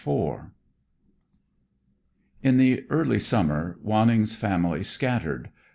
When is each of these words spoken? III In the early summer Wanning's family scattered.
III 0.07 0.33
In 2.41 2.57
the 2.57 2.87
early 2.89 3.19
summer 3.19 3.77
Wanning's 3.83 4.33
family 4.35 4.81
scattered. 4.83 5.51